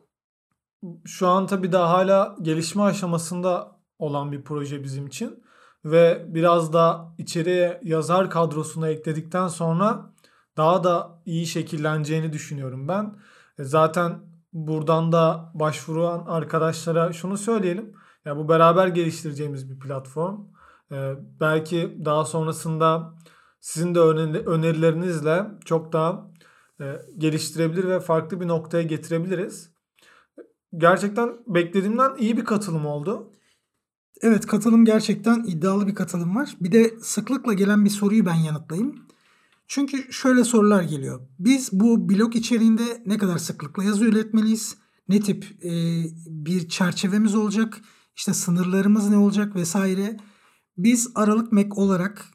şu 1.05 1.27
an 1.27 1.47
tabi 1.47 1.71
daha 1.71 1.89
hala 1.89 2.35
gelişme 2.41 2.81
aşamasında 2.81 3.79
olan 3.99 4.31
bir 4.31 4.43
proje 4.43 4.83
bizim 4.83 5.07
için 5.07 5.43
ve 5.85 6.25
biraz 6.27 6.73
da 6.73 7.15
içeriye 7.17 7.81
yazar 7.83 8.29
kadrosuna 8.29 8.89
ekledikten 8.89 9.47
sonra 9.47 10.13
daha 10.57 10.83
da 10.83 11.21
iyi 11.25 11.47
şekilleneceğini 11.47 12.33
düşünüyorum 12.33 12.87
ben. 12.87 13.15
E, 13.59 13.63
zaten 13.63 14.28
buradan 14.53 15.11
da 15.11 15.51
başvuran 15.53 16.25
arkadaşlara 16.27 17.13
şunu 17.13 17.37
söyleyelim. 17.37 17.93
Ya 18.25 18.37
bu 18.37 18.49
beraber 18.49 18.87
geliştireceğimiz 18.87 19.69
bir 19.69 19.79
platform. 19.79 20.39
Ee, 20.91 21.13
belki 21.39 21.97
daha 22.05 22.25
sonrasında 22.25 23.13
sizin 23.61 23.95
de 23.95 23.99
önerilerinizle 23.99 25.45
çok 25.65 25.93
daha 25.93 26.31
e, 26.81 26.99
geliştirebilir 27.17 27.87
ve 27.87 27.99
farklı 27.99 28.41
bir 28.41 28.47
noktaya 28.47 28.83
getirebiliriz. 28.83 29.71
Gerçekten 30.77 31.37
beklediğimden 31.47 32.15
iyi 32.17 32.37
bir 32.37 32.45
katılım 32.45 32.85
oldu. 32.85 33.33
Evet 34.21 34.45
katılım 34.45 34.85
gerçekten 34.85 35.43
iddialı 35.47 35.87
bir 35.87 35.95
katılım 35.95 36.35
var. 36.35 36.55
Bir 36.61 36.71
de 36.71 36.99
sıklıkla 37.01 37.53
gelen 37.53 37.85
bir 37.85 37.89
soruyu 37.89 38.25
ben 38.25 38.35
yanıtlayayım. 38.35 39.08
Çünkü 39.69 40.13
şöyle 40.13 40.43
sorular 40.43 40.83
geliyor. 40.83 41.27
Biz 41.39 41.69
bu 41.71 42.09
blog 42.09 42.35
içeriğinde 42.35 43.03
ne 43.05 43.17
kadar 43.17 43.37
sıklıkla 43.37 43.83
yazı 43.83 44.05
üretmeliyiz? 44.05 44.75
Ne 45.09 45.19
tip 45.19 45.65
e, 45.65 45.71
bir 46.27 46.69
çerçevemiz 46.69 47.35
olacak? 47.35 47.81
İşte 48.15 48.33
sınırlarımız 48.33 49.09
ne 49.09 49.17
olacak 49.17 49.55
vesaire. 49.55 50.17
Biz 50.77 51.11
Aralık 51.15 51.51
Mac 51.51 51.69
olarak 51.71 52.25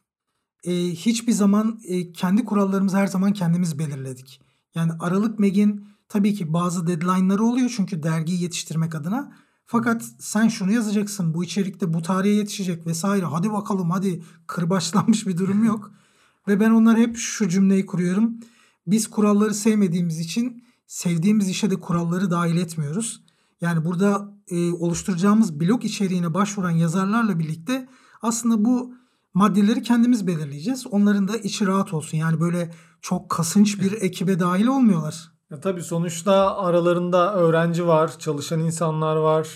e, 0.64 0.72
hiçbir 0.74 1.32
zaman 1.32 1.80
e, 1.84 2.12
kendi 2.12 2.44
kurallarımızı 2.44 2.96
her 2.96 3.06
zaman 3.06 3.32
kendimiz 3.32 3.78
belirledik. 3.78 4.40
Yani 4.74 4.92
Aralık 5.00 5.38
Mac'in 5.38 5.86
tabii 6.08 6.34
ki 6.34 6.52
bazı 6.52 6.86
deadline'ları 6.86 7.44
oluyor 7.44 7.72
çünkü 7.76 8.02
dergiyi 8.02 8.42
yetiştirmek 8.42 8.94
adına. 8.94 9.32
Fakat 9.66 10.04
sen 10.18 10.48
şunu 10.48 10.72
yazacaksın 10.72 11.34
bu 11.34 11.44
içerikte 11.44 11.92
bu 11.92 12.02
tarihe 12.02 12.34
yetişecek 12.34 12.86
vesaire 12.86 13.24
hadi 13.24 13.52
bakalım 13.52 13.90
hadi 13.90 14.22
kırbaçlanmış 14.46 15.26
bir 15.26 15.36
durum 15.36 15.64
yok. 15.64 15.92
Ve 16.48 16.60
ben 16.60 16.70
onlara 16.70 16.98
hep 16.98 17.16
şu 17.16 17.48
cümleyi 17.48 17.86
kuruyorum. 17.86 18.40
Biz 18.86 19.10
kuralları 19.10 19.54
sevmediğimiz 19.54 20.20
için 20.20 20.64
sevdiğimiz 20.86 21.48
işe 21.48 21.70
de 21.70 21.80
kuralları 21.80 22.30
dahil 22.30 22.56
etmiyoruz. 22.56 23.24
Yani 23.60 23.84
burada 23.84 24.34
e, 24.48 24.72
oluşturacağımız 24.72 25.60
blog 25.60 25.84
içeriğine 25.84 26.34
başvuran 26.34 26.70
yazarlarla 26.70 27.38
birlikte 27.38 27.88
aslında 28.22 28.64
bu 28.64 28.94
maddeleri 29.34 29.82
kendimiz 29.82 30.26
belirleyeceğiz. 30.26 30.86
Onların 30.86 31.28
da 31.28 31.36
içi 31.36 31.66
rahat 31.66 31.94
olsun. 31.94 32.18
Yani 32.18 32.40
böyle 32.40 32.74
çok 33.00 33.30
kasınç 33.30 33.80
bir 33.80 33.92
ekibe 34.02 34.40
dahil 34.40 34.66
olmuyorlar. 34.66 35.32
Ya 35.50 35.60
tabii 35.60 35.82
sonuçta 35.82 36.56
aralarında 36.56 37.34
öğrenci 37.34 37.86
var, 37.86 38.18
çalışan 38.18 38.60
insanlar 38.60 39.16
var. 39.16 39.48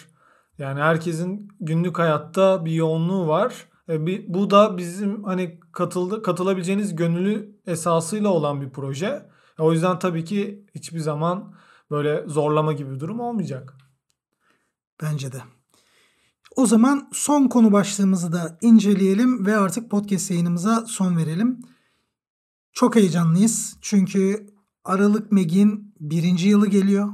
Yani 0.59 0.81
herkesin 0.81 1.49
günlük 1.61 1.99
hayatta 1.99 2.65
bir 2.65 2.73
yoğunluğu 2.73 3.29
var. 3.29 3.69
E, 3.89 4.07
bu 4.35 4.51
da 4.51 4.79
bizim 4.79 5.25
hani 5.25 5.61
katıldı 5.73 6.23
katılabileceğiniz 6.23 6.97
gönüllü 6.97 7.61
esasıyla 7.67 8.29
olan 8.29 8.61
bir 8.61 8.71
proje. 8.71 9.29
E, 9.59 9.63
o 9.63 9.73
yüzden 9.73 9.99
tabii 9.99 10.25
ki 10.25 10.67
hiçbir 10.75 11.01
zaman 11.01 11.55
böyle 11.91 12.25
zorlama 12.27 12.73
gibi 12.73 12.91
bir 12.95 13.01
durum 13.01 13.21
olmayacak. 13.21 13.75
Bence 15.03 15.33
de. 15.33 15.43
O 16.57 16.67
zaman 16.67 17.09
son 17.13 17.49
konu 17.49 17.73
başlığımızı 17.73 18.33
da 18.33 18.59
inceleyelim 18.61 19.47
ve 19.47 19.57
artık 19.57 19.91
podcast 19.91 20.31
yayınımıza 20.31 20.87
son 20.87 21.17
verelim. 21.17 21.61
Çok 22.73 22.97
heyecanlıyız 22.97 23.77
çünkü 23.81 24.47
Aralık 24.85 25.33
Meg'in 25.33 25.95
birinci 26.01 26.49
yılı 26.49 26.67
geliyor. 26.67 27.09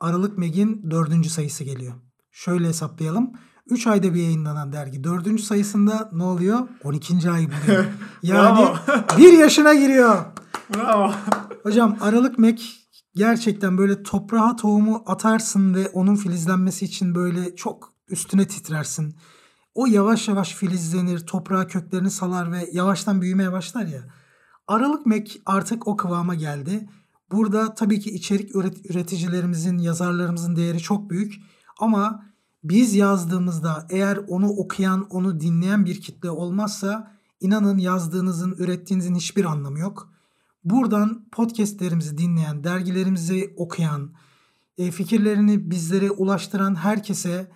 Aralık 0.00 0.38
Meg'in 0.38 0.90
dördüncü 0.90 1.30
sayısı 1.30 1.64
geliyor. 1.64 1.94
Şöyle 2.30 2.68
hesaplayalım. 2.68 3.32
3 3.70 3.86
ayda 3.86 4.14
bir 4.14 4.22
yayınlanan 4.22 4.72
dergi. 4.72 5.04
Dördüncü 5.04 5.42
sayısında 5.42 6.10
ne 6.12 6.22
oluyor? 6.22 6.68
12. 6.84 7.30
ay 7.30 7.46
buluyor. 7.46 7.84
Yani 8.22 8.68
bir 9.18 9.32
yaşına 9.32 9.74
giriyor. 9.74 10.24
Bravo. 10.76 11.12
Hocam 11.62 11.96
Aralık 12.00 12.38
Mek 12.38 12.88
gerçekten 13.14 13.78
böyle 13.78 14.02
toprağa 14.02 14.56
tohumu 14.56 15.02
atarsın 15.06 15.74
ve 15.74 15.88
onun 15.88 16.16
filizlenmesi 16.16 16.84
için 16.84 17.14
böyle 17.14 17.56
çok 17.56 17.92
üstüne 18.08 18.46
titrersin. 18.46 19.16
O 19.74 19.86
yavaş 19.86 20.28
yavaş 20.28 20.54
filizlenir, 20.54 21.26
toprağa 21.26 21.66
köklerini 21.66 22.10
salar 22.10 22.52
ve 22.52 22.68
yavaştan 22.72 23.20
büyümeye 23.22 23.52
başlar 23.52 23.86
ya. 23.86 24.00
Aralık 24.66 25.06
Mek 25.06 25.40
artık 25.46 25.88
o 25.88 25.96
kıvama 25.96 26.34
geldi. 26.34 26.88
Burada 27.30 27.74
tabii 27.74 28.00
ki 28.00 28.10
içerik 28.10 28.56
üreticilerimizin, 28.90 29.78
yazarlarımızın 29.78 30.56
değeri 30.56 30.78
çok 30.78 31.10
büyük. 31.10 31.34
Ama 31.80 32.27
biz 32.64 32.94
yazdığımızda 32.94 33.86
eğer 33.90 34.16
onu 34.16 34.48
okuyan, 34.48 35.06
onu 35.10 35.40
dinleyen 35.40 35.86
bir 35.86 36.00
kitle 36.00 36.30
olmazsa 36.30 37.12
inanın 37.40 37.78
yazdığınızın, 37.78 38.52
ürettiğinizin 38.58 39.14
hiçbir 39.14 39.44
anlamı 39.44 39.78
yok. 39.78 40.12
Buradan 40.64 41.28
podcastlerimizi 41.32 42.18
dinleyen, 42.18 42.64
dergilerimizi 42.64 43.54
okuyan, 43.56 44.12
e, 44.78 44.90
fikirlerini 44.90 45.70
bizlere 45.70 46.10
ulaştıran 46.10 46.74
herkese 46.74 47.50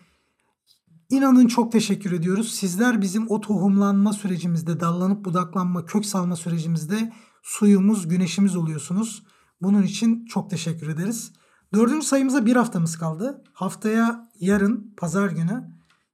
inanın 1.10 1.46
çok 1.46 1.72
teşekkür 1.72 2.12
ediyoruz. 2.12 2.54
Sizler 2.54 3.02
bizim 3.02 3.30
o 3.30 3.40
tohumlanma 3.40 4.12
sürecimizde, 4.12 4.80
dallanıp 4.80 5.24
budaklanma, 5.24 5.86
kök 5.86 6.06
salma 6.06 6.36
sürecimizde 6.36 7.12
suyumuz, 7.42 8.08
güneşimiz 8.08 8.56
oluyorsunuz. 8.56 9.22
Bunun 9.62 9.82
için 9.82 10.24
çok 10.24 10.50
teşekkür 10.50 10.88
ederiz. 10.88 11.32
Dördüncü 11.74 12.06
sayımıza 12.06 12.46
bir 12.46 12.56
haftamız 12.56 12.98
kaldı. 12.98 13.44
Haftaya 13.52 14.30
yarın 14.40 14.94
pazar 14.96 15.30
günü 15.30 15.70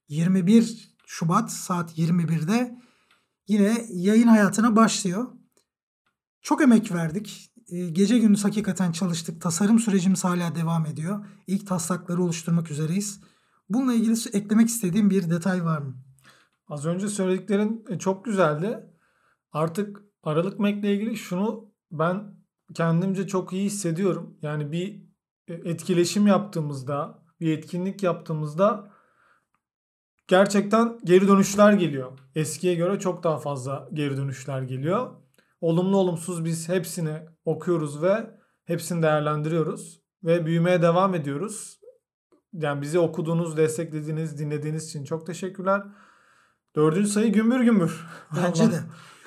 21 0.07 0.95
Şubat 1.05 1.51
saat 1.51 1.97
21'de 1.97 2.77
yine 3.47 3.85
yayın 3.89 4.27
hayatına 4.27 4.75
başlıyor. 4.75 5.27
Çok 6.41 6.61
emek 6.61 6.91
verdik. 6.91 7.51
Ee, 7.71 7.89
gece 7.89 8.19
gündüz 8.19 8.45
hakikaten 8.45 8.91
çalıştık. 8.91 9.41
Tasarım 9.41 9.79
sürecimiz 9.79 10.23
hala 10.23 10.55
devam 10.55 10.85
ediyor. 10.85 11.25
İlk 11.47 11.67
taslakları 11.67 12.23
oluşturmak 12.23 12.71
üzereyiz. 12.71 13.21
Bununla 13.69 13.93
ilgili 13.93 14.15
eklemek 14.33 14.67
istediğim 14.67 15.09
bir 15.09 15.29
detay 15.29 15.65
var 15.65 15.79
mı? 15.79 15.95
Az 16.67 16.85
önce 16.85 17.07
söylediklerin 17.07 17.85
e, 17.89 17.99
çok 17.99 18.25
güzeldi. 18.25 18.79
Artık 19.51 20.01
Aralık 20.23 20.59
Mac'le 20.59 20.83
ilgili 20.83 21.17
şunu 21.17 21.71
ben 21.91 22.35
kendimce 22.73 23.27
çok 23.27 23.53
iyi 23.53 23.65
hissediyorum. 23.65 24.37
Yani 24.41 24.71
bir 24.71 25.08
etkileşim 25.49 26.27
yaptığımızda, 26.27 27.23
bir 27.39 27.57
etkinlik 27.57 28.03
yaptığımızda 28.03 28.91
gerçekten 30.27 30.99
geri 31.03 31.27
dönüşler 31.27 31.73
geliyor. 31.73 32.19
Eskiye 32.35 32.75
göre 32.75 32.99
çok 32.99 33.23
daha 33.23 33.37
fazla 33.37 33.89
geri 33.93 34.17
dönüşler 34.17 34.61
geliyor. 34.61 35.11
Olumlu 35.61 35.97
olumsuz 35.97 36.45
biz 36.45 36.69
hepsini 36.69 37.19
okuyoruz 37.45 38.01
ve 38.01 38.39
hepsini 38.65 39.03
değerlendiriyoruz 39.03 40.01
ve 40.23 40.45
büyümeye 40.45 40.81
devam 40.81 41.15
ediyoruz. 41.15 41.79
Yani 42.53 42.81
bizi 42.81 42.99
okuduğunuz, 42.99 43.57
desteklediğiniz, 43.57 44.39
dinlediğiniz 44.39 44.85
için 44.85 45.03
çok 45.03 45.25
teşekkürler. 45.25 45.83
Dördüncü 46.75 47.09
sayı 47.09 47.33
gümbür 47.33 47.59
gümbür. 47.59 48.05
Bence 48.35 48.71
de. 48.71 48.79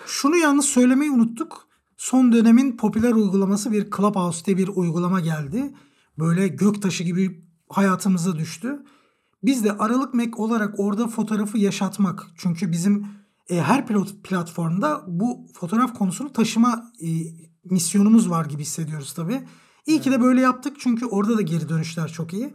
Şunu 0.06 0.36
yalnız 0.36 0.64
söylemeyi 0.64 1.10
unuttuk. 1.10 1.68
Son 1.96 2.32
dönemin 2.32 2.76
popüler 2.76 3.12
uygulaması 3.12 3.72
bir 3.72 3.90
Clubhouse'te 3.90 4.56
bir 4.56 4.68
uygulama 4.68 5.20
geldi. 5.20 5.74
Böyle 6.18 6.48
göktaşı 6.48 7.04
gibi 7.04 7.44
hayatımıza 7.68 8.36
düştü. 8.38 8.82
Biz 9.42 9.64
de 9.64 9.72
Aralık 9.72 10.14
Mac 10.14 10.30
olarak 10.36 10.80
orada 10.80 11.08
fotoğrafı 11.08 11.58
yaşatmak. 11.58 12.26
Çünkü 12.36 12.72
bizim 12.72 13.06
e, 13.48 13.60
her 13.60 13.86
pilot 13.86 14.24
platformda 14.24 15.04
bu 15.06 15.46
fotoğraf 15.54 15.94
konusunu 15.94 16.32
taşıma 16.32 16.92
e, 17.00 17.08
misyonumuz 17.64 18.30
var 18.30 18.44
gibi 18.44 18.62
hissediyoruz 18.62 19.12
tabii. 19.12 19.42
İyi 19.86 20.00
ki 20.00 20.10
de 20.10 20.20
böyle 20.20 20.40
yaptık 20.40 20.76
çünkü 20.80 21.06
orada 21.06 21.36
da 21.36 21.42
geri 21.42 21.68
dönüşler 21.68 22.08
çok 22.12 22.32
iyi. 22.32 22.54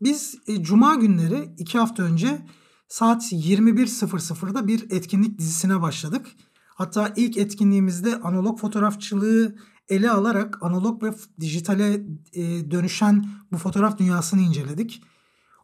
Biz 0.00 0.34
e, 0.46 0.62
cuma 0.62 0.94
günleri 0.94 1.54
iki 1.58 1.78
hafta 1.78 2.02
önce 2.02 2.46
saat 2.88 3.32
21.00'da 3.32 4.66
bir 4.66 4.90
etkinlik 4.90 5.38
dizisine 5.38 5.82
başladık. 5.82 6.26
Hatta 6.74 7.12
ilk 7.16 7.36
etkinliğimizde 7.36 8.16
analog 8.16 8.60
fotoğrafçılığı 8.60 9.56
ele 9.90 10.10
alarak 10.10 10.62
analog 10.62 11.02
ve 11.02 11.14
dijitale 11.40 12.06
e, 12.32 12.70
dönüşen 12.70 13.26
bu 13.52 13.56
fotoğraf 13.56 13.98
dünyasını 13.98 14.40
inceledik. 14.40 15.02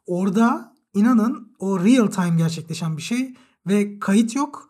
Orada 0.06 0.75
inanın 0.95 1.52
o 1.59 1.85
real 1.85 2.06
time 2.06 2.37
gerçekleşen 2.37 2.97
bir 2.97 3.02
şey 3.02 3.35
ve 3.66 3.99
kayıt 3.99 4.37
yok. 4.37 4.68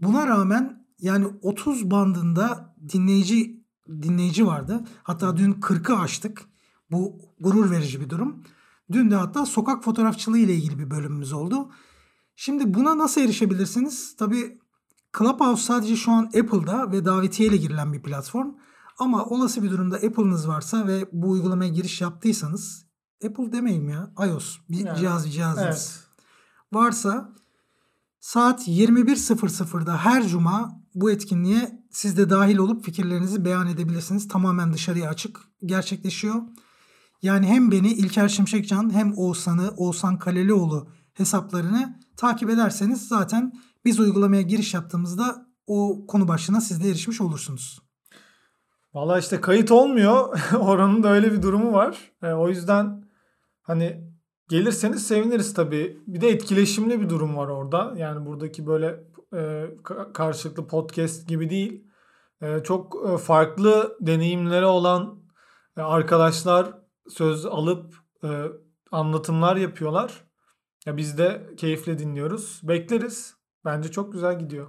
Buna 0.00 0.26
rağmen 0.26 0.86
yani 0.98 1.26
30 1.42 1.90
bandında 1.90 2.74
dinleyici 2.92 3.64
dinleyici 3.88 4.46
vardı. 4.46 4.84
Hatta 5.02 5.36
dün 5.36 5.52
40'ı 5.52 5.98
aştık. 5.98 6.44
Bu 6.90 7.18
gurur 7.40 7.70
verici 7.70 8.00
bir 8.00 8.10
durum. 8.10 8.42
Dün 8.92 9.10
de 9.10 9.14
hatta 9.14 9.46
sokak 9.46 9.84
fotoğrafçılığı 9.84 10.38
ile 10.38 10.54
ilgili 10.54 10.78
bir 10.78 10.90
bölümümüz 10.90 11.32
oldu. 11.32 11.70
Şimdi 12.36 12.74
buna 12.74 12.98
nasıl 12.98 13.20
erişebilirsiniz? 13.20 14.16
Tabii 14.16 14.58
Clubhouse 15.18 15.62
sadece 15.62 15.96
şu 15.96 16.12
an 16.12 16.24
Apple'da 16.24 16.92
ve 16.92 17.04
davetiye 17.04 17.48
ile 17.48 17.56
girilen 17.56 17.92
bir 17.92 18.02
platform. 18.02 18.48
Ama 18.98 19.24
olası 19.24 19.62
bir 19.62 19.70
durumda 19.70 19.96
Apple'ınız 19.96 20.48
varsa 20.48 20.86
ve 20.86 21.08
bu 21.12 21.30
uygulamaya 21.30 21.70
giriş 21.70 22.00
yaptıysanız 22.00 22.86
Apple 23.26 23.52
demeyeyim 23.52 23.88
ya 23.88 24.12
iOS 24.26 24.58
bir 24.70 24.84
yani, 24.84 24.98
cihaz 24.98 25.26
bir 25.26 25.30
cihazınız 25.30 25.66
evet. 25.66 26.06
varsa 26.72 27.32
saat 28.20 28.68
21.00'da 28.68 30.04
her 30.04 30.28
cuma 30.28 30.82
bu 30.94 31.10
etkinliğe 31.10 31.84
siz 31.90 32.16
de 32.16 32.30
dahil 32.30 32.56
olup 32.56 32.84
fikirlerinizi 32.84 33.44
beyan 33.44 33.66
edebilirsiniz. 33.66 34.28
Tamamen 34.28 34.72
dışarıya 34.72 35.10
açık 35.10 35.40
gerçekleşiyor. 35.64 36.42
Yani 37.22 37.46
hem 37.46 37.70
beni 37.70 37.92
İlker 37.92 38.28
Şimşekcan 38.28 38.94
hem 38.94 39.18
Oğuzhan'ı 39.18 39.70
Oğuzhan 39.76 40.18
Kalelioğlu 40.18 40.88
hesaplarını 41.14 42.00
takip 42.16 42.50
ederseniz 42.50 43.08
zaten 43.08 43.52
biz 43.84 44.00
uygulamaya 44.00 44.42
giriş 44.42 44.74
yaptığımızda 44.74 45.46
o 45.66 46.06
konu 46.06 46.28
başlığına 46.28 46.60
siz 46.60 46.84
de 46.84 46.88
erişmiş 46.88 47.20
olursunuz. 47.20 47.87
Valla 48.98 49.18
işte 49.18 49.40
kayıt 49.40 49.70
olmuyor. 49.70 50.38
Oranın 50.60 51.02
da 51.02 51.08
öyle 51.08 51.32
bir 51.32 51.42
durumu 51.42 51.72
var. 51.72 52.12
E, 52.22 52.32
o 52.32 52.48
yüzden 52.48 53.04
hani 53.62 54.04
gelirseniz 54.48 55.06
seviniriz 55.06 55.54
tabii. 55.54 55.98
Bir 56.06 56.20
de 56.20 56.28
etkileşimli 56.28 57.00
bir 57.00 57.08
durum 57.08 57.36
var 57.36 57.48
orada. 57.48 57.94
Yani 57.96 58.26
buradaki 58.26 58.66
böyle 58.66 59.04
e, 59.34 59.70
karşılıklı 60.14 60.66
podcast 60.66 61.28
gibi 61.28 61.50
değil. 61.50 61.84
E, 62.42 62.62
çok 62.62 62.96
e, 63.08 63.18
farklı 63.18 63.96
deneyimleri 64.00 64.64
olan 64.64 65.22
e, 65.76 65.80
arkadaşlar 65.80 66.74
söz 67.08 67.46
alıp 67.46 67.94
e, 68.24 68.28
anlatımlar 68.92 69.56
yapıyorlar. 69.56 70.24
Ya 70.86 70.96
biz 70.96 71.18
de 71.18 71.50
keyifle 71.56 71.98
dinliyoruz. 71.98 72.60
Bekleriz. 72.62 73.34
Bence 73.64 73.90
çok 73.90 74.12
güzel 74.12 74.38
gidiyor. 74.38 74.66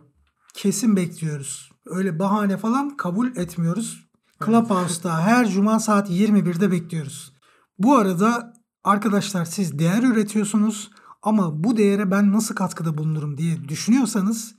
Kesin 0.54 0.96
bekliyoruz. 0.96 1.70
Öyle 1.86 2.20
bahane 2.20 2.58
falan 2.58 2.98
kabul 2.98 3.36
etmiyoruz. 3.36 4.09
Clubhouse'da 4.46 5.22
her 5.22 5.50
cuma 5.50 5.80
saat 5.80 6.10
21'de 6.10 6.72
bekliyoruz. 6.72 7.34
Bu 7.80 7.96
arada 7.96 8.54
arkadaşlar 8.84 9.46
siz 9.46 9.80
değer 9.80 10.04
üretiyorsunuz 10.04 10.92
ama 11.22 11.64
bu 11.64 11.78
değere 11.78 12.12
ben 12.12 12.34
nasıl 12.34 12.56
katkıda 12.56 12.98
bulunurum 12.98 13.38
diye 13.38 13.70
düşünüyorsanız 13.70 14.56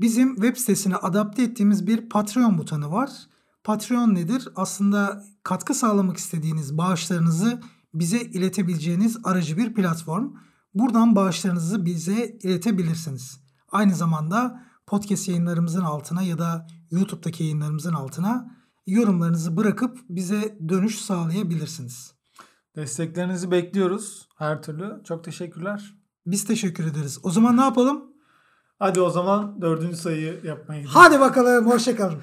bizim 0.00 0.34
web 0.34 0.56
sitesine 0.56 0.96
adapte 0.96 1.42
ettiğimiz 1.42 1.86
bir 1.86 2.08
Patreon 2.08 2.58
butonu 2.58 2.92
var. 2.92 3.10
Patreon 3.64 4.14
nedir? 4.14 4.48
Aslında 4.56 5.24
katkı 5.42 5.74
sağlamak 5.74 6.16
istediğiniz 6.16 6.78
bağışlarınızı 6.78 7.60
bize 7.94 8.20
iletebileceğiniz 8.20 9.16
aracı 9.24 9.56
bir 9.56 9.74
platform. 9.74 10.32
Buradan 10.74 11.16
bağışlarınızı 11.16 11.84
bize 11.84 12.38
iletebilirsiniz. 12.42 13.40
Aynı 13.72 13.94
zamanda 13.94 14.62
podcast 14.86 15.28
yayınlarımızın 15.28 15.82
altına 15.82 16.22
ya 16.22 16.38
da 16.38 16.66
YouTube'daki 16.90 17.42
yayınlarımızın 17.42 17.92
altına 17.92 18.56
yorumlarınızı 18.86 19.56
bırakıp 19.56 19.98
bize 20.08 20.58
dönüş 20.68 20.98
sağlayabilirsiniz. 20.98 22.14
Desteklerinizi 22.76 23.50
bekliyoruz 23.50 24.28
her 24.38 24.62
türlü. 24.62 25.00
Çok 25.04 25.24
teşekkürler. 25.24 25.94
Biz 26.26 26.44
teşekkür 26.44 26.86
ederiz. 26.86 27.18
O 27.22 27.30
zaman 27.30 27.56
ne 27.56 27.60
yapalım? 27.60 28.04
Hadi 28.78 29.00
o 29.00 29.10
zaman 29.10 29.62
dördüncü 29.62 29.96
sayıyı 29.96 30.40
yapmayı. 30.44 30.86
Hadi 30.86 31.20
bakalım. 31.20 31.70
Hoşçakalın. 31.70 32.22